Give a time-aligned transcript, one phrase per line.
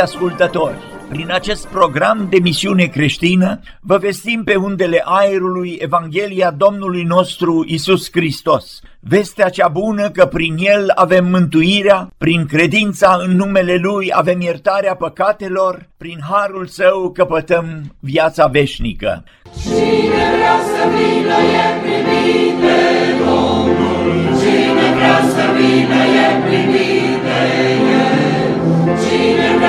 [0.00, 0.76] Frați români, iubiți ascultători,
[1.08, 8.08] prin acest program de misiune creștină vă vestim pe undele aerului Evanghelia Domnului nostru Isus
[8.12, 14.40] Hristos, vestea cea bună că prin El avem mântuirea, prin credința în numele Lui avem
[14.40, 19.24] iertarea păcatelor, prin harul Său căpătăm viața veșnică.
[19.62, 22.80] Cine vrea să vină e primit de
[23.18, 27.40] Domnul, cine vrea să vină e primit de
[27.90, 28.60] El,
[29.02, 29.59] cine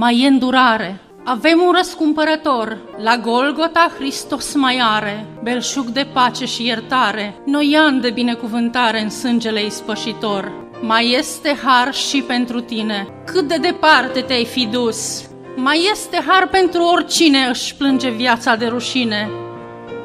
[0.00, 1.00] mai e îndurare.
[1.24, 8.10] Avem un răscumpărător, la Golgota Hristos mai are, belșug de pace și iertare, noian de
[8.10, 10.52] binecuvântare în sângele ispășitor.
[10.80, 15.28] Mai este har și pentru tine, cât de departe te-ai fi dus.
[15.56, 19.30] Mai este har pentru oricine își plânge viața de rușine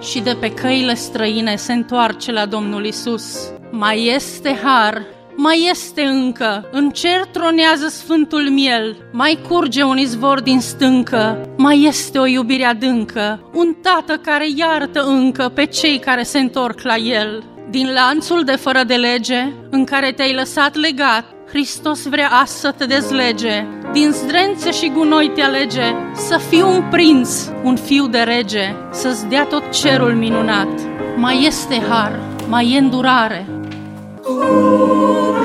[0.02, 3.52] și de pe căile străine se întoarce la Domnul Isus.
[3.72, 5.06] Mai este har,
[5.36, 11.84] mai este încă, în cer tronează sfântul miel, mai curge un izvor din stâncă, mai
[11.88, 16.96] este o iubire adâncă, un tată care iartă încă pe cei care se întorc la
[16.96, 17.44] el.
[17.70, 22.72] Din lanțul de fără de lege, în care te-ai lăsat legat, Hristos vrea azi să
[22.78, 27.29] te dezlege, din zdrențe și gunoi te alege, să fii un prinț,
[27.64, 30.68] un fiu de rege, să-ți dea tot cerul minunat.
[31.16, 33.46] Mai este har, mai e îndurare,
[34.23, 35.42] și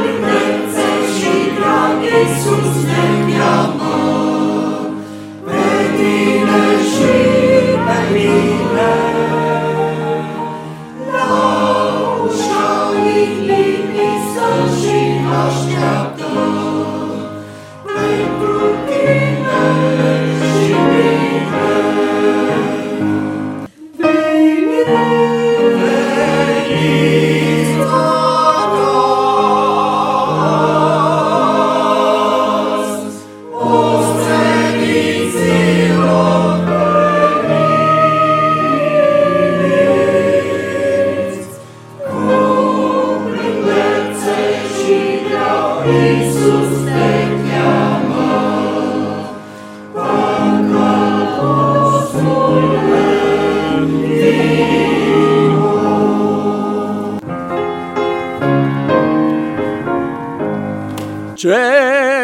[61.39, 61.57] Ce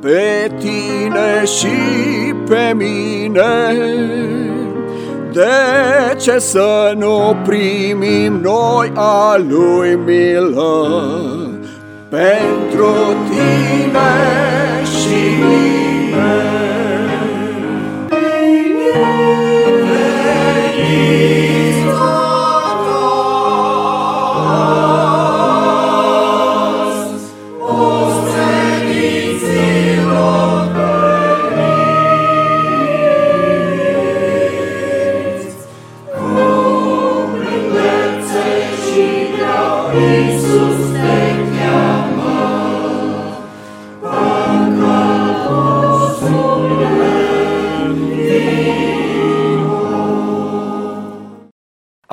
[0.00, 1.76] pe tine și
[2.48, 3.74] pe mine?
[5.32, 11.10] De ce să nu primim noi a lui milă
[12.08, 12.94] pentru
[13.30, 14.12] tine
[14.84, 16.63] și mine?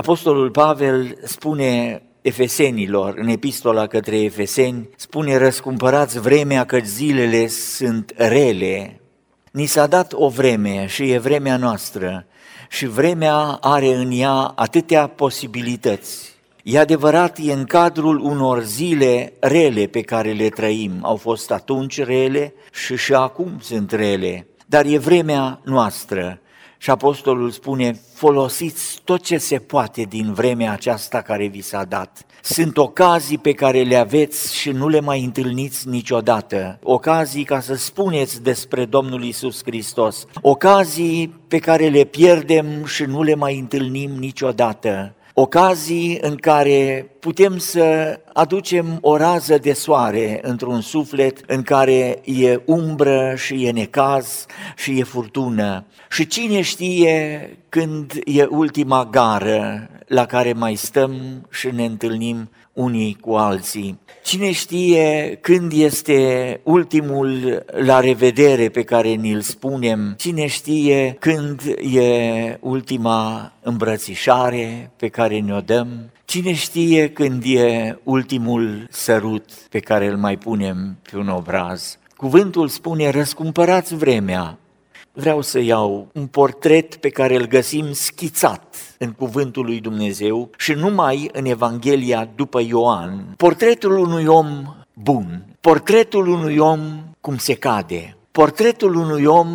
[0.02, 9.00] Apostolul Pavel spune efesenilor, în epistola către efeseni, spune răscumpărați vremea că zilele sunt rele.
[9.52, 12.26] Ni s-a dat o vreme și e vremea noastră
[12.70, 16.31] și vremea are în ea atâtea posibilități.
[16.64, 20.92] E adevărat, e în cadrul unor zile rele pe care le trăim.
[21.02, 26.42] Au fost atunci rele și și acum sunt rele, dar e vremea noastră
[26.78, 32.26] și apostolul spune, folosiți tot ce se poate din vremea aceasta care vi s-a dat.
[32.42, 36.80] Sunt ocazii pe care le aveți și nu le mai întâlniți niciodată.
[36.84, 40.26] Ocazii ca să spuneți despre Domnul Isus Hristos.
[40.42, 47.58] Ocazii pe care le pierdem și nu le mai întâlnim niciodată ocazii în care putem
[47.58, 54.46] să aducem o rază de soare într-un suflet în care e umbră și e necaz
[54.76, 55.86] și e furtună.
[56.10, 63.18] Și cine știe când e ultima gară la care mai stăm și ne întâlnim unii
[63.22, 64.00] cu alții.
[64.24, 70.16] Cine știe când este ultimul la revedere pe care ni-l spunem?
[70.18, 71.62] Cine știe când
[71.94, 76.10] e ultima îmbrățișare pe care ne-o dăm?
[76.26, 81.98] Cine știe când e ultimul sărut pe care îl mai punem pe un obraz?
[82.16, 84.58] Cuvântul spune, răscumpărați vremea,
[85.14, 90.74] vreau să iau un portret pe care îl găsim schițat în cuvântul lui Dumnezeu și
[90.74, 93.34] numai în Evanghelia după Ioan.
[93.38, 96.80] Portretul unui om bun, portretul unui om
[97.22, 99.48] cum se cade, portretul unui om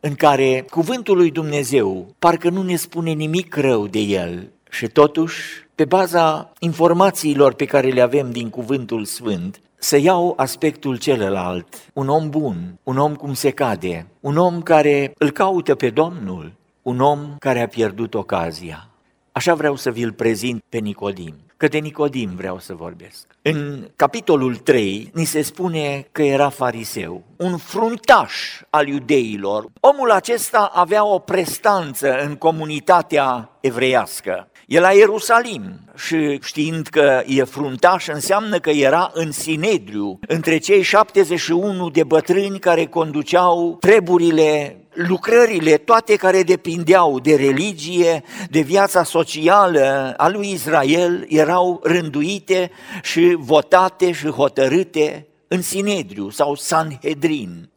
[0.00, 5.40] în care cuvântul lui Dumnezeu parcă nu ne spune nimic rău de el și totuși,
[5.74, 12.08] pe baza informațiilor pe care le avem din cuvântul sfânt, să iau aspectul celălalt, un
[12.08, 16.52] om bun, un om cum se cade, un om care îl caută pe Domnul,
[16.82, 18.88] un om care a pierdut ocazia.
[19.32, 23.26] Așa vreau să vi-l prezint pe Nicodim, că de Nicodim vreau să vorbesc.
[23.42, 29.66] În capitolul 3 ni se spune că era fariseu, un fruntaș al iudeilor.
[29.80, 34.48] Omul acesta avea o prestanță în comunitatea evreiască.
[34.72, 40.82] E la Ierusalim și știind că e fruntaș înseamnă că era în Sinedriu, între cei
[40.82, 50.14] 71 de bătrâni care conduceau treburile lucrările, toate care depindeau de religie, de viața socială
[50.16, 52.70] a lui Israel, erau rânduite
[53.02, 57.70] și votate și hotărâte în Sinedriu sau Sanhedrin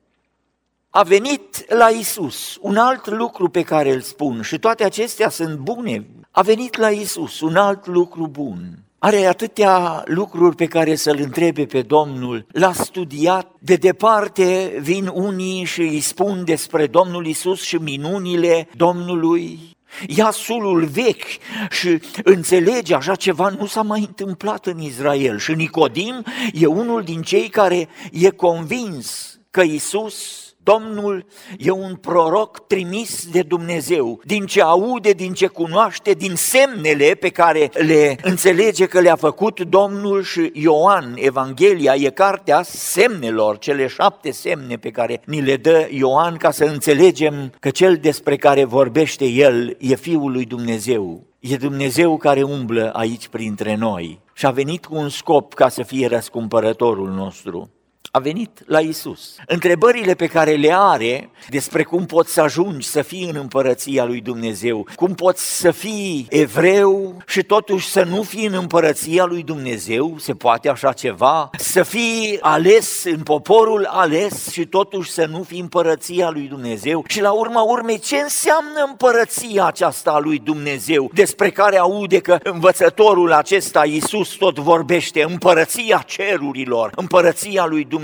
[0.90, 2.58] a venit la Isus.
[2.62, 6.06] Un alt lucru pe care îl spun și toate acestea sunt bune.
[6.38, 8.80] A venit la Isus, un alt lucru bun.
[9.00, 15.64] Are atâtea lucruri pe care să-l întrebe pe Domnul, l-a studiat, de departe vin unii
[15.64, 19.60] și îi spun despre Domnul Isus și minunile Domnului,
[20.08, 21.38] ia sulul vechi
[21.70, 25.38] și înțelege așa ceva nu s-a mai întâmplat în Israel.
[25.38, 26.24] Și Nicodim
[26.54, 31.26] e unul din cei care e convins că Isus Domnul
[31.58, 37.30] e un proroc trimis de Dumnezeu, din ce aude, din ce cunoaște, din semnele pe
[37.30, 41.14] care le înțelege că le-a făcut Domnul și Ioan.
[41.16, 46.64] Evanghelia e cartea semnelor, cele șapte semne pe care ni le dă Ioan ca să
[46.64, 51.24] înțelegem că cel despre care vorbește el e Fiul lui Dumnezeu.
[51.40, 55.84] E Dumnezeu care umblă aici printre noi și a venit cu un scop ca să
[55.84, 57.70] fie răscumpărătorul nostru.
[58.16, 59.36] A venit la Isus.
[59.48, 64.22] Întrebările pe care le are despre cum poți să ajungi să fii în împărăția lui
[64.22, 70.16] Dumnezeu, cum poți să fii evreu și totuși să nu fii în împărăția lui Dumnezeu,
[70.20, 71.50] se poate așa ceva?
[71.58, 77.04] Să fii ales în poporul ales și totuși să nu fii împărăția lui Dumnezeu?
[77.08, 82.38] Și la urma urmei, ce înseamnă împărăția aceasta a lui Dumnezeu, despre care aude că
[82.44, 88.04] învățătorul acesta, Isus, tot vorbește, împărăția cerurilor, împărăția lui Dumnezeu,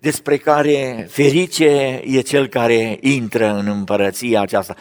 [0.00, 4.74] despre care ferice e cel care intră în împărăția aceasta.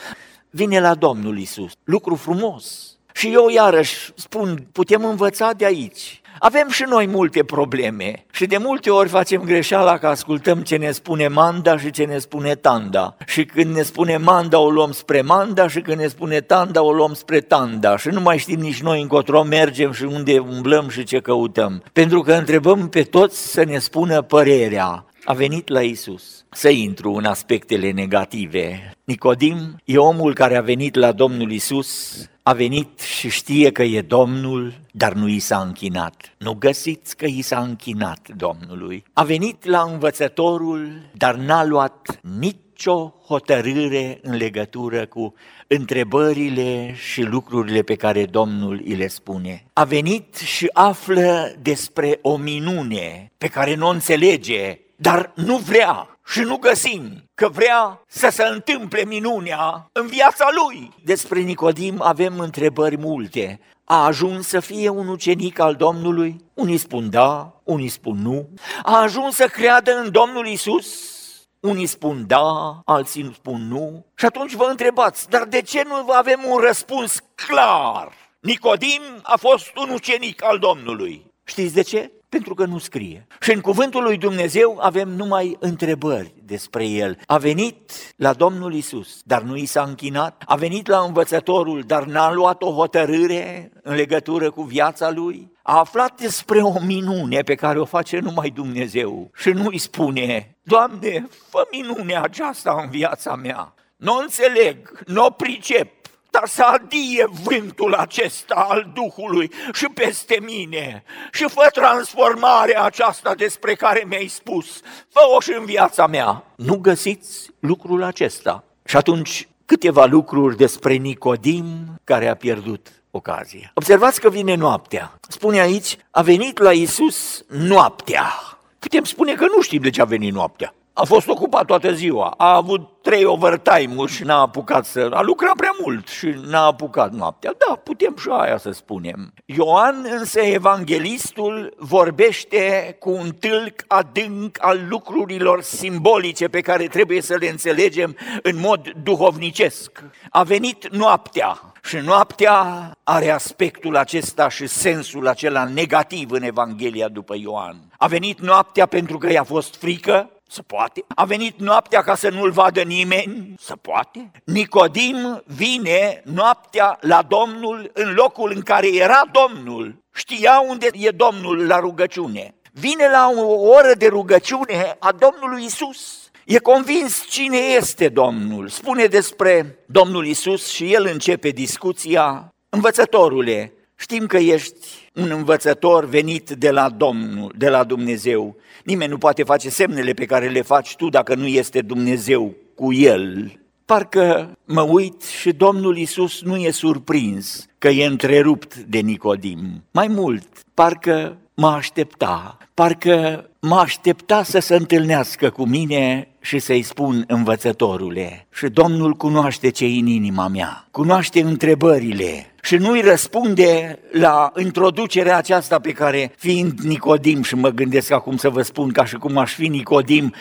[0.50, 2.98] Vine la Domnul Isus, lucru frumos.
[3.14, 6.22] Și eu iarăși spun, putem învăța de aici.
[6.46, 10.92] Avem și noi multe probleme și de multe ori facem greșeala că ascultăm ce ne
[10.92, 13.18] spune Manda și ce ne spune Tanda.
[13.26, 16.94] Și când ne spune Manda o luăm spre Manda și când ne spune Tanda o
[16.94, 17.98] luăm spre Tanda.
[17.98, 21.84] Și nu mai știm nici noi încotro mergem și unde umblăm și ce căutăm.
[21.94, 25.06] Pentru că întrebăm pe toți să ne spună părerea.
[25.24, 26.46] A venit la Isus.
[26.52, 28.94] Să intru în aspectele negative.
[29.04, 34.02] Nicodim e omul care a venit la Domnul Isus a venit și știe că e
[34.02, 36.36] Domnul, dar nu i s-a închinat.
[36.38, 39.04] Nu găsiți că i s-a închinat Domnului.
[39.14, 45.34] A venit la învățătorul, dar n-a luat nicio hotărâre în legătură cu
[45.68, 49.66] întrebările și lucrurile pe care Domnul îi le spune.
[49.74, 56.13] A venit și află despre o minune pe care nu o înțelege, dar nu vrea
[56.26, 60.92] și nu găsim că vrea să se întâmple minunea în viața lui.
[61.04, 63.60] Despre Nicodim avem întrebări multe.
[63.86, 66.36] A ajuns să fie un ucenic al Domnului?
[66.54, 68.50] Unii spun da, unii spun nu.
[68.84, 71.12] A ajuns să creadă în Domnul Isus?
[71.60, 74.06] Unii spun da, alții spun nu.
[74.16, 78.12] Și atunci vă întrebați, dar de ce nu avem un răspuns clar?
[78.40, 81.26] Nicodim a fost un ucenic al Domnului.
[81.44, 82.12] Știți de ce?
[82.34, 83.28] Pentru că nu scrie.
[83.42, 87.18] Și în cuvântul lui Dumnezeu avem numai întrebări despre el.
[87.26, 90.44] A venit la Domnul Isus, dar nu i s-a închinat.
[90.46, 95.52] A venit la învățătorul, dar n-a luat o hotărâre în legătură cu viața lui.
[95.64, 100.58] A aflat despre o minune pe care o face numai Dumnezeu și nu îi spune,
[100.64, 103.74] Doamne, fă minunea aceasta în viața mea.
[103.96, 106.03] Nu înțeleg, nu o pricep,
[106.34, 113.76] dar să adie vântul acesta al Duhului și peste mine și fă transformarea aceasta despre
[113.76, 116.44] care mi-ai spus, fă-o și în viața mea.
[116.56, 118.64] Nu găsiți lucrul acesta.
[118.86, 121.66] Și atunci câteva lucruri despre Nicodim
[122.04, 123.72] care a pierdut ocazia.
[123.74, 125.20] Observați că vine noaptea.
[125.28, 128.32] Spune aici, a venit la Isus noaptea.
[128.80, 130.74] Putem spune că nu știm de ce a venit noaptea.
[130.96, 135.10] A fost ocupat toată ziua, a avut trei overtime-uri și n-a apucat să...
[135.14, 137.56] A lucrat prea mult și n-a apucat noaptea.
[137.68, 139.34] Da, putem și aia să spunem.
[139.46, 147.36] Ioan, însă, evanghelistul, vorbește cu un tâlc adânc al lucrurilor simbolice pe care trebuie să
[147.40, 150.04] le înțelegem în mod duhovnicesc.
[150.30, 157.36] A venit noaptea, și noaptea are aspectul acesta și sensul acela negativ în Evanghelia după
[157.38, 157.76] Ioan.
[157.98, 161.04] A venit noaptea pentru că i-a fost frică, se poate.
[161.16, 163.54] A venit noaptea ca să nu-l vadă nimeni?
[163.60, 164.32] Se poate.
[164.44, 170.04] Nicodim vine noaptea la Domnul în locul în care era Domnul.
[170.14, 172.56] Știa unde e Domnul la rugăciune.
[172.72, 176.32] Vine la o oră de rugăciune a Domnului Isus.
[176.46, 178.68] E convins cine este Domnul.
[178.68, 182.54] Spune despre Domnul Isus și el începe discuția.
[182.70, 188.56] Învățătorule, știm că ești un învățător venit de la Domnul, de la Dumnezeu.
[188.84, 192.94] Nimeni nu poate face semnele pe care le faci tu dacă nu este Dumnezeu cu
[192.94, 193.54] el.
[193.86, 199.84] Parcă mă uit și Domnul Isus nu e surprins că e întrerupt de Nicodim.
[199.92, 206.82] Mai mult, parcă mă aștepta, parcă mă aștepta să se întâlnească cu mine și să-i
[206.82, 208.48] spun învățătorule.
[208.54, 215.80] Și Domnul cunoaște ce în inima mea, cunoaște întrebările, și nu-i răspunde la introducerea aceasta
[215.80, 219.54] pe care, fiind Nicodim, și mă gândesc acum să vă spun ca și cum aș
[219.54, 220.34] fi Nicodim,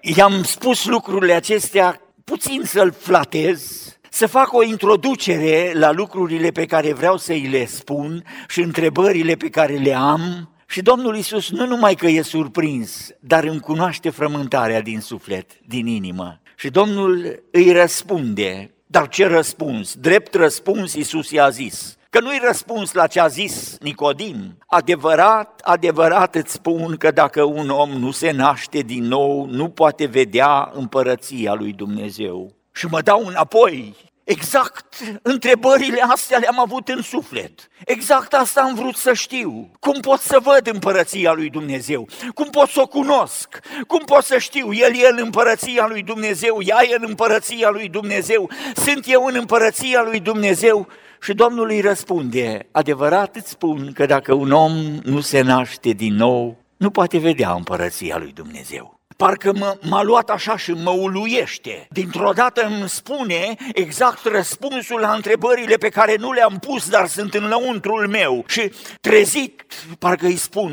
[0.00, 6.92] i-am spus lucrurile acestea puțin să-l flatez, să fac o introducere la lucrurile pe care
[6.92, 11.66] vreau să îi le spun și întrebările pe care le am, și Domnul Isus nu
[11.66, 16.40] numai că e surprins, dar îmi cunoaște frământarea din suflet, din inimă.
[16.56, 19.94] Și Domnul îi răspunde dar ce răspuns?
[19.94, 21.96] Drept răspuns Iisus i-a zis.
[22.10, 24.58] Că nu-i răspuns la ce a zis Nicodim.
[24.66, 30.06] Adevărat, adevărat îți spun că dacă un om nu se naște din nou, nu poate
[30.06, 32.54] vedea împărăția lui Dumnezeu.
[32.72, 33.96] Și mă dau înapoi
[34.26, 37.68] Exact întrebările astea le-am avut în suflet.
[37.84, 39.70] Exact asta am vrut să știu.
[39.80, 42.08] Cum pot să văd împărăția lui Dumnezeu?
[42.34, 43.60] Cum pot să o cunosc?
[43.86, 44.72] Cum pot să știu?
[44.72, 49.34] El e în împărăția lui Dumnezeu, ea e în împărăția lui Dumnezeu, sunt eu în
[49.34, 50.88] împărăția lui Dumnezeu?
[51.20, 56.14] Și Domnul îi răspunde, adevărat îți spun că dacă un om nu se naște din
[56.14, 58.95] nou, nu poate vedea împărăția lui Dumnezeu.
[59.16, 61.86] Parcă mă, m-a luat așa și mă uluiește.
[61.90, 67.34] Dintr-o dată îmi spune exact răspunsul la întrebările pe care nu le-am pus, dar sunt
[67.34, 68.44] în lăuntrul meu.
[68.46, 69.64] Și trezit,
[69.98, 70.72] parcă îi spun,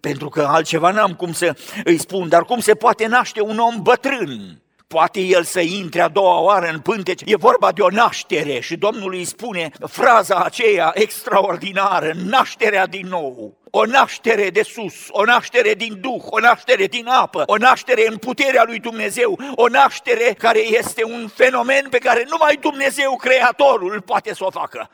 [0.00, 3.82] pentru că altceva n-am cum să îi spun, dar cum se poate naște un om
[3.82, 4.62] bătrân?
[4.88, 7.24] Poate el să intre a doua oară în pântece.
[7.28, 13.58] E vorba de o naștere și Domnul îi spune fraza aceea extraordinară, nașterea din nou.
[13.70, 18.16] O naștere de sus, o naștere din Duh, o naștere din apă, o naștere în
[18.16, 24.34] puterea lui Dumnezeu, o naștere care este un fenomen pe care numai Dumnezeu, Creatorul, poate
[24.34, 24.90] să o facă.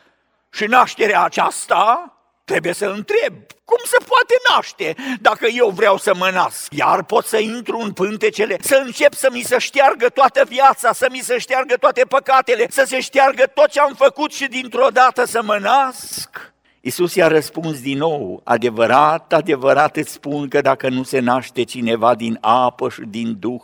[0.53, 2.14] Și nașterea aceasta
[2.45, 3.35] Trebuie să întreb,
[3.65, 6.73] cum se poate naște dacă eu vreau să mă nasc?
[6.75, 11.07] Iar pot să intru în pântecele, să încep să mi se șteargă toată viața, să
[11.11, 15.25] mi se șteargă toate păcatele, să se șteargă tot ce am făcut și dintr-o dată
[15.25, 16.53] să mă nasc?
[16.81, 22.15] Iisus i-a răspuns din nou, adevărat, adevărat îți spun că dacă nu se naște cineva
[22.15, 23.63] din apă și din Duh,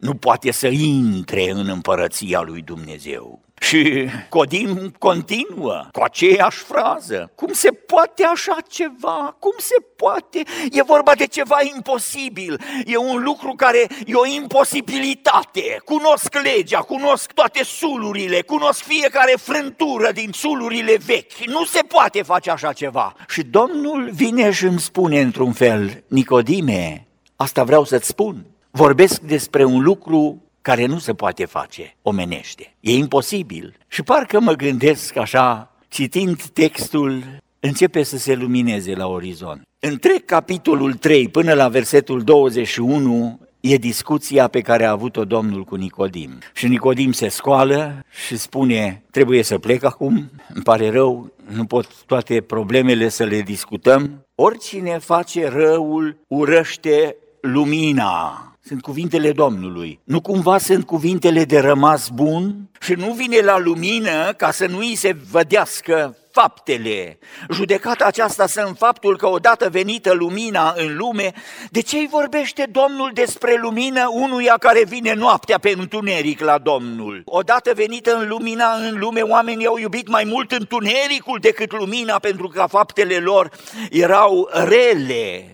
[0.00, 3.40] nu poate să intre în împărăția lui Dumnezeu.
[3.64, 7.30] Și Codim continuă cu aceeași frază.
[7.34, 9.36] Cum se poate așa ceva?
[9.38, 10.42] Cum se poate?
[10.70, 12.60] E vorba de ceva imposibil.
[12.84, 15.80] E un lucru care e o imposibilitate.
[15.84, 21.44] Cunosc legea, cunosc toate sulurile, cunosc fiecare frântură din sulurile vechi.
[21.46, 23.14] Nu se poate face așa ceva.
[23.28, 27.06] Și Domnul vine și îmi spune într-un fel, Nicodime,
[27.36, 28.46] asta vreau să-ți spun.
[28.70, 32.74] Vorbesc despre un lucru care nu se poate face omenește.
[32.80, 33.76] E imposibil.
[33.88, 37.22] Și parcă mă gândesc așa, citind textul,
[37.60, 39.62] începe să se lumineze la orizont.
[39.78, 45.74] Întreg capitolul 3 până la versetul 21 e discuția pe care a avut-o Domnul cu
[45.74, 46.30] Nicodim.
[46.54, 52.04] Și Nicodim se scoală și spune, trebuie să plec acum, îmi pare rău, nu pot
[52.06, 54.26] toate problemele să le discutăm.
[54.34, 60.00] Oricine face răul urăște lumina sunt cuvintele Domnului.
[60.04, 64.78] Nu cumva sunt cuvintele de rămas bun și nu vine la lumină ca să nu
[64.78, 67.18] îi se vădească faptele.
[67.50, 71.32] Judecata aceasta sunt faptul că odată venită lumina în lume,
[71.70, 77.22] de ce îi vorbește Domnul despre lumină unuia care vine noaptea pe întuneric la Domnul?
[77.24, 82.48] Odată venită în lumina în lume, oamenii au iubit mai mult întunericul decât lumina pentru
[82.48, 83.50] că faptele lor
[83.90, 85.53] erau rele.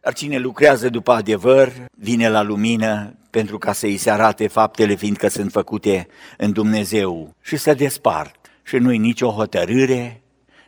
[0.00, 4.94] Dar cine lucrează după adevăr vine la lumină pentru ca să îi se arate faptele
[4.94, 8.34] fiindcă sunt făcute în Dumnezeu și să despart.
[8.62, 10.22] Și nu-i nicio hotărâre,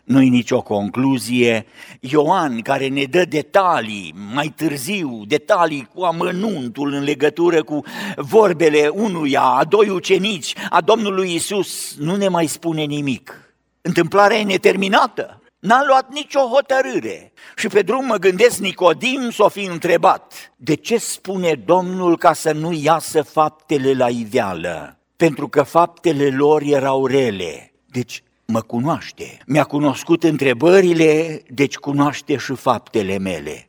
[0.05, 1.67] nu-i nicio concluzie.
[2.01, 7.83] Ioan, care ne dă detalii mai târziu, detalii cu amănuntul în legătură cu
[8.17, 13.55] vorbele unuia, a doi ucenici, a Domnului Isus, nu ne mai spune nimic.
[13.81, 15.42] Întâmplarea e neterminată.
[15.63, 17.33] N-a luat nicio hotărâre.
[17.57, 22.53] Și pe drum mă gândesc, Nicodim s-o fi întrebat, de ce spune Domnul ca să
[22.53, 24.99] nu iasă faptele la iveală?
[25.17, 27.73] Pentru că faptele lor erau rele.
[27.87, 29.39] Deci mă cunoaște.
[29.47, 33.69] Mi-a cunoscut întrebările, deci cunoaște și faptele mele.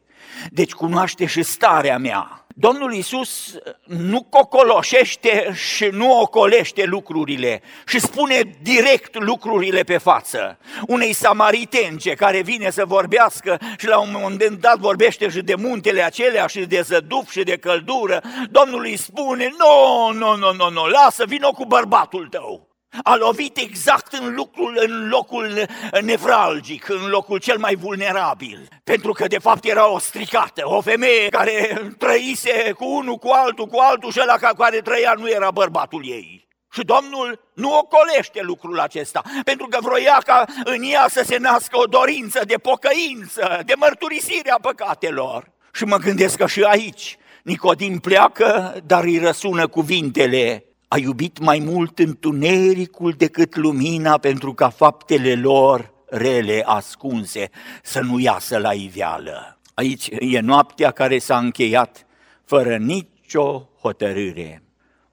[0.51, 2.42] Deci cunoaște și starea mea.
[2.55, 10.57] Domnul Isus nu cocoloșește și nu ocolește lucrurile și spune direct lucrurile pe față.
[10.87, 16.01] Unei samaritence care vine să vorbească și la un moment dat vorbește și de muntele
[16.01, 20.85] acelea și de zăduf și de căldură, Domnul îi spune, nu, nu, nu, nu, nu,
[20.85, 22.72] lasă, vino cu bărbatul tău.
[23.03, 25.65] A lovit exact în, lucrul, în locul
[26.01, 28.67] nevralgic, în locul cel mai vulnerabil.
[28.83, 33.65] Pentru că de fapt era o stricată, o femeie care trăise cu unul, cu altul,
[33.65, 36.47] cu altul și ăla care trăia nu era bărbatul ei.
[36.71, 41.77] Și Domnul nu ocolește lucrul acesta, pentru că vroia ca în ea să se nască
[41.77, 45.51] o dorință de pocăință, de mărturisire a păcatelor.
[45.73, 51.59] Și mă gândesc că și aici Nicodim pleacă, dar îi răsună cuvintele a iubit mai
[51.59, 57.49] mult întunericul decât lumina pentru ca faptele lor rele ascunse
[57.83, 59.59] să nu iasă la iveală.
[59.73, 62.05] Aici e noaptea care s-a încheiat
[62.43, 64.63] fără nicio hotărâre.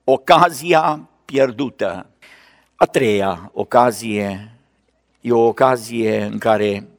[0.03, 2.09] Ocazia pierdută.
[2.75, 4.57] A treia ocazie
[5.21, 6.90] e o ocazie în care O,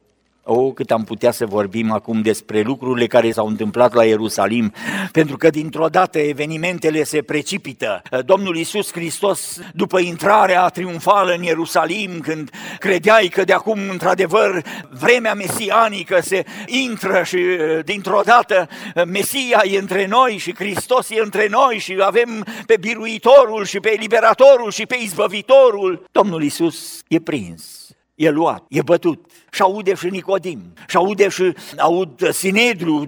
[0.43, 4.73] oh, cât am putea să vorbim acum despre lucrurile care s-au întâmplat la Ierusalim,
[5.11, 8.01] pentru că dintr-o dată evenimentele se precipită.
[8.25, 15.33] Domnul Isus Hristos, după intrarea triumfală în Ierusalim, când credeai că de acum, într-adevăr, vremea
[15.33, 17.37] mesianică se intră și
[17.85, 18.67] dintr-o dată
[19.05, 23.95] Mesia e între noi și Hristos e între noi și avem pe biruitorul și pe
[23.99, 27.82] liberatorul și pe izbăvitorul, Domnul Isus e prins
[28.15, 29.25] e luat, e bătut.
[29.51, 33.05] Și aude și Nicodim, și aude și aud Sinedru,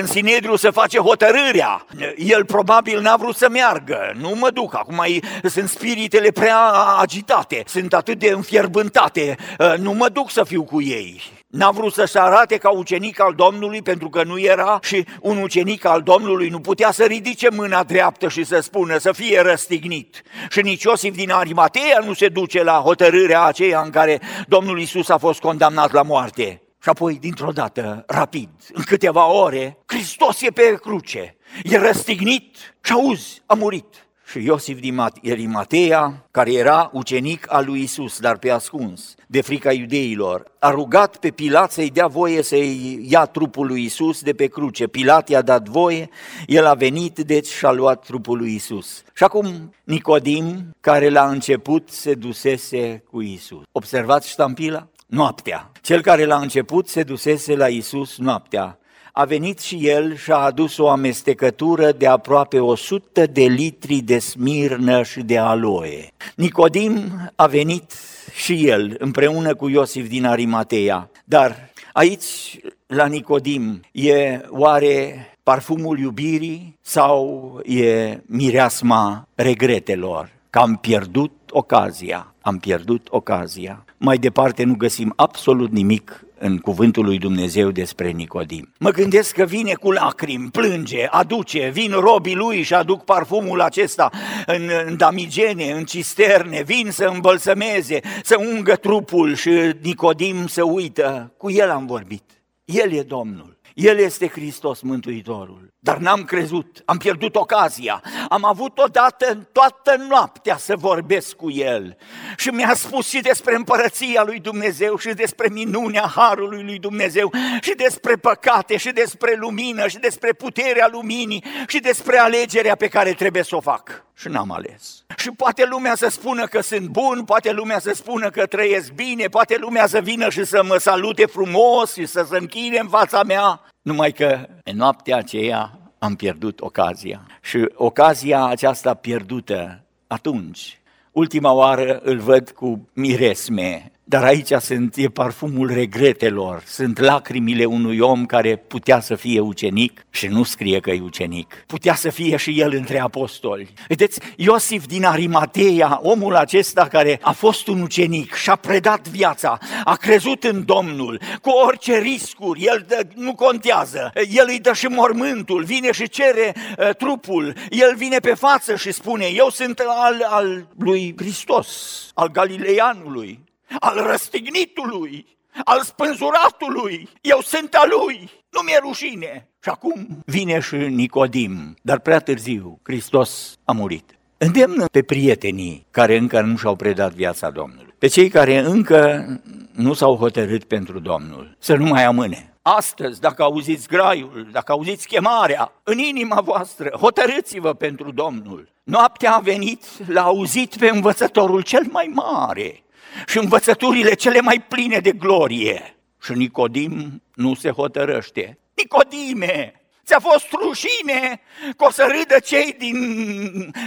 [0.00, 1.86] în Sinedru se face hotărârea.
[2.16, 5.02] El probabil n-a vrut să meargă, nu mă duc, acum
[5.42, 6.58] sunt spiritele prea
[6.98, 9.36] agitate, sunt atât de înfierbântate,
[9.78, 11.22] nu mă duc să fiu cu ei.
[11.56, 15.42] N-a vrut să se arate ca ucenic al Domnului pentru că nu era și un
[15.42, 20.22] ucenic al Domnului nu putea să ridice mâna dreaptă și să spună să fie răstignit.
[20.50, 25.08] Și nici Iosif din Arimatea nu se duce la hotărârea aceea în care Domnul Isus
[25.08, 26.62] a fost condamnat la moarte.
[26.82, 32.92] Și apoi, dintr-o dată, rapid, în câteva ore, Hristos e pe cruce, e răstignit și
[32.92, 34.98] auzi, a murit și Iosif din
[35.30, 41.16] Arimatea, care era ucenic al lui Isus, dar pe ascuns, de frica iudeilor, a rugat
[41.16, 44.86] pe Pilat să-i dea voie să-i ia trupul lui Isus de pe cruce.
[44.86, 46.08] Pilat i-a dat voie,
[46.46, 49.02] el a venit, deci și-a luat trupul lui Isus.
[49.14, 53.62] Și acum Nicodim, care la început se dusese cu Isus.
[53.72, 54.88] Observați ștampila?
[55.06, 55.70] Noaptea.
[55.80, 58.78] Cel care la început se dusese la Isus noaptea
[59.18, 64.18] a venit și el și a adus o amestecătură de aproape 100 de litri de
[64.18, 66.08] smirnă și de aloe.
[66.34, 66.94] Nicodim
[67.34, 67.92] a venit
[68.34, 76.78] și el împreună cu Iosif din Arimatea, dar aici la Nicodim e oare parfumul iubirii
[76.80, 80.30] sau e mireasma regretelor?
[80.50, 83.84] Că am pierdut ocazia, am pierdut ocazia.
[83.98, 88.72] Mai departe nu găsim absolut nimic în cuvântul lui Dumnezeu despre Nicodim.
[88.78, 94.10] Mă gândesc că vine cu lacrimi, plânge, aduce, vin robii lui și aduc parfumul acesta
[94.46, 99.50] în, în damigene, în cisterne, vin să îmbălsămeze, să ungă trupul și
[99.82, 101.32] Nicodim să uită.
[101.36, 102.22] Cu el am vorbit.
[102.64, 103.58] El e Domnul.
[103.74, 105.74] El este Hristos Mântuitorul.
[105.86, 108.02] Dar n-am crezut, am pierdut ocazia.
[108.28, 111.96] Am avut odată toată noaptea să vorbesc cu El
[112.36, 117.74] și mi-a spus și despre împărăția lui Dumnezeu și despre minunea Harului lui Dumnezeu și
[117.76, 123.42] despre păcate și despre lumină și despre puterea luminii și despre alegerea pe care trebuie
[123.42, 124.04] să o fac.
[124.14, 125.04] Și n-am ales.
[125.16, 129.26] Și poate lumea să spună că sunt bun, poate lumea să spună că trăiesc bine,
[129.26, 133.22] poate lumea să vină și să mă salute frumos și să se închine în fața
[133.22, 137.26] mea, numai că în noaptea aceea am pierdut ocazia.
[137.42, 140.80] Și ocazia aceasta pierdută atunci,
[141.12, 147.98] ultima oară îl văd cu miresme dar aici sunt, e parfumul regretelor, sunt lacrimile unui
[147.98, 151.64] om care putea să fie ucenic și nu scrie că e ucenic.
[151.66, 153.72] Putea să fie și el între apostoli.
[153.88, 159.58] Vedeți, Iosif din Arimateia, omul acesta care a fost un ucenic și a predat viața,
[159.84, 164.86] a crezut în Domnul, cu orice riscuri, el dă, nu contează, el îi dă și
[164.86, 170.26] mormântul, vine și cere uh, trupul, el vine pe față și spune, eu sunt al,
[170.28, 171.68] al lui Hristos,
[172.14, 173.45] al Galileanului
[173.80, 179.48] al răstignitului, al spânzuratului, eu sunt a lui, nu mi-e rușine.
[179.62, 184.18] Și acum vine și Nicodim, dar prea târziu, Hristos a murit.
[184.38, 189.26] Îndemnă pe prietenii care încă nu și-au predat viața Domnului, pe cei care încă
[189.72, 192.50] nu s-au hotărât pentru Domnul, să nu mai amâne.
[192.62, 198.68] Astăzi, dacă auziți graiul, dacă auziți chemarea în inima voastră, hotărâți-vă pentru Domnul.
[198.82, 202.82] Noaptea a venit, l-a auzit pe învățătorul cel mai mare,
[203.26, 205.96] și învățăturile cele mai pline de glorie.
[206.22, 208.58] Și Nicodim nu se hotărăște.
[208.74, 211.40] Nicodime, ți-a fost rușine
[211.76, 212.96] că o să râdă cei din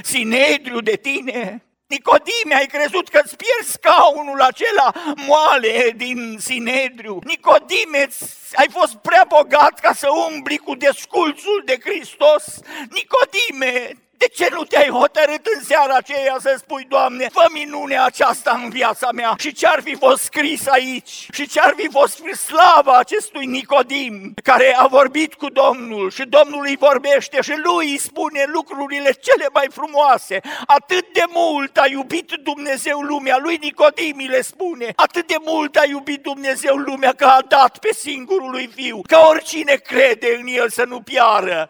[0.03, 1.63] Sinedriu de tine?
[1.87, 4.91] Nicodime, ai crezut că îți pierzi scaunul acela
[5.27, 7.19] moale din Sinedriu?
[7.23, 8.07] Nicodime,
[8.55, 12.59] ai fost prea bogat ca să umbli cu desculțul de Hristos?
[12.89, 18.59] Nicodime, de ce nu te-ai hotărât în seara aceea să spui, Doamne, fă minunea aceasta
[18.63, 19.35] în viața mea?
[19.37, 21.27] Și ce-ar fi fost scris aici?
[21.31, 26.75] Și ce-ar fi fost slava acestui Nicodim care a vorbit cu Domnul și Domnul îi
[26.79, 30.39] vorbește și lui îi spune lucrurile cele mai frumoase.
[30.65, 35.75] Atât de mult a iubit Dumnezeu lumea, lui Nicodim îi le spune, atât de mult
[35.75, 40.47] a iubit Dumnezeu lumea că a dat pe singurul lui Fiu, ca oricine crede în
[40.47, 41.69] El să nu piară,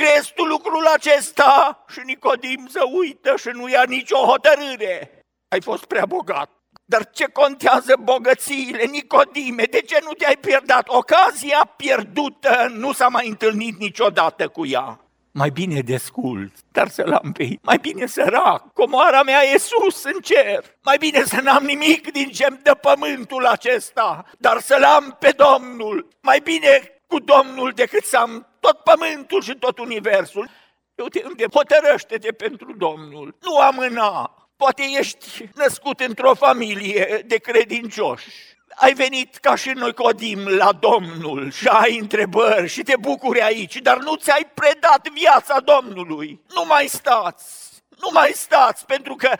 [0.00, 1.84] Crezi tu lucrul acesta?
[1.88, 5.24] Și Nicodim să uită și nu ia nicio hotărâre.
[5.48, 6.50] Ai fost prea bogat.
[6.84, 9.62] Dar ce contează bogățiile, Nicodime?
[9.62, 10.82] De ce nu te-ai pierdut?
[10.86, 15.00] Ocazia pierdută nu s-a mai întâlnit niciodată cu ea.
[15.32, 20.20] Mai bine descult, dar să-l am pe Mai bine sărac, comoara mea e sus în
[20.22, 20.64] cer.
[20.82, 26.08] Mai bine să n-am nimic din ce dă pământul acesta, dar să-l am pe Domnul.
[26.20, 30.50] Mai bine cu Domnul decât să am tot pământul și tot universul.
[30.94, 34.34] Eu te hotărăște-te pentru Domnul, nu amâna.
[34.56, 38.28] Poate ești născut într-o familie de credincioși.
[38.74, 43.76] Ai venit ca și noi codim la Domnul și ai întrebări și te bucuri aici,
[43.76, 46.40] dar nu ți-ai predat viața Domnului.
[46.54, 49.30] Nu mai stați, nu mai stați, pentru că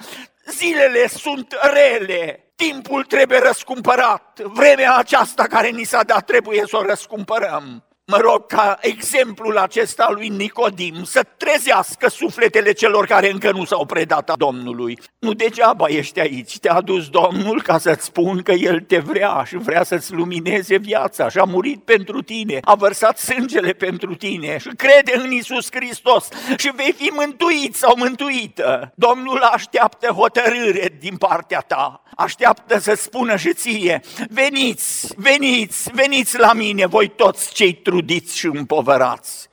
[0.46, 6.82] zilele sunt rele, timpul trebuie răscumpărat, vremea aceasta care ni s-a dat trebuie să o
[6.82, 13.64] răscumpărăm mă rog ca exemplul acesta lui Nicodim să trezească sufletele celor care încă nu
[13.64, 14.98] s-au predat a Domnului.
[15.18, 19.56] Nu degeaba ești aici, te-a adus Domnul ca să-ți spun că El te vrea și
[19.56, 24.68] vrea să-ți lumineze viața și a murit pentru tine, a vărsat sângele pentru tine și
[24.68, 28.92] crede în Isus Hristos și vei fi mântuit sau mântuită.
[28.94, 36.52] Domnul așteaptă hotărâre din partea ta, așteaptă să spună și ție, veniți, veniți, veniți la
[36.52, 39.48] mine voi toți cei trudiți trudiți și împovărați.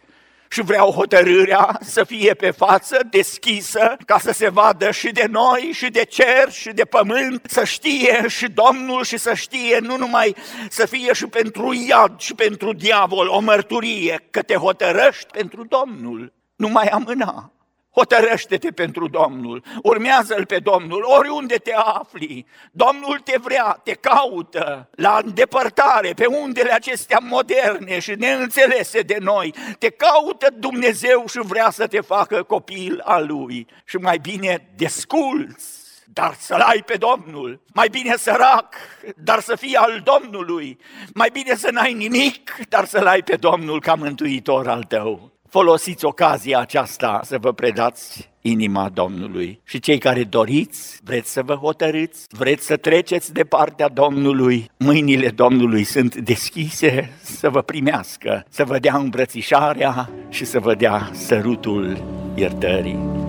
[0.49, 5.69] Și vreau hotărârea să fie pe față, deschisă, ca să se vadă și de noi,
[5.73, 10.35] și de cer, și de pământ, să știe și Domnul și să știe nu numai
[10.69, 16.33] să fie și pentru iad și pentru diavol o mărturie, că te hotărăști pentru Domnul.
[16.55, 17.51] Nu mai amâna.
[17.97, 22.45] Hotărăște-te pentru Domnul, urmează-L pe Domnul, oriunde te afli.
[22.71, 29.53] Domnul te vrea, te caută la îndepărtare, pe undele acestea moderne și neînțelese de noi.
[29.79, 33.67] Te caută Dumnezeu și vrea să te facă copil al Lui.
[33.85, 37.61] Și mai bine desculți dar să-L ai pe Domnul.
[37.73, 38.75] Mai bine sărac,
[39.15, 40.77] dar să fii al Domnului.
[41.13, 45.36] Mai bine să n-ai nimic, dar să-L ai pe Domnul ca mântuitor al tău.
[45.49, 49.59] Folosiți ocazia aceasta să vă predați inima Domnului.
[49.63, 55.29] Și cei care doriți, vreți să vă hotărâți, vreți să treceți de partea Domnului, mâinile
[55.29, 62.03] Domnului sunt deschise să vă primească, să vă dea îmbrățișarea și să vă dea sărutul
[62.35, 63.26] iertării.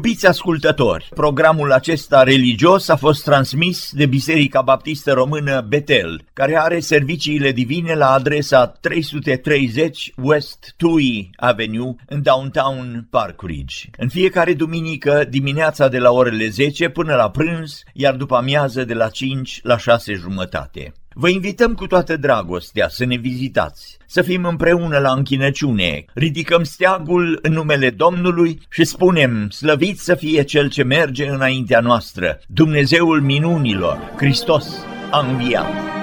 [0.00, 6.80] Iubiți ascultători, programul acesta religios a fost transmis de Biserica Baptistă Română Betel, care are
[6.80, 13.76] serviciile divine la adresa 330 West Tui Avenue în downtown Park Ridge.
[13.96, 18.94] În fiecare duminică dimineața de la orele 10 până la prânz, iar după amiază de
[18.94, 20.92] la 5 la 6 jumătate.
[21.14, 27.38] Vă invităm cu toată dragostea să ne vizitați, să fim împreună la închinăciune, ridicăm steagul
[27.42, 34.12] în numele Domnului și spunem, slăvit să fie Cel ce merge înaintea noastră, Dumnezeul minunilor,
[34.16, 34.66] Hristos
[35.10, 35.99] a înviat.